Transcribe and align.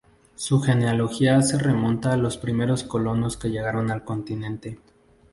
Su 0.33 0.59
genealogía 0.61 1.43
se 1.43 1.59
remonta 1.59 2.11
a 2.11 2.17
los 2.17 2.37
primeros 2.39 2.83
colonos 2.83 3.37
que 3.37 3.49
llegaron 3.51 3.91
al 3.91 4.03
continente. 4.03 4.79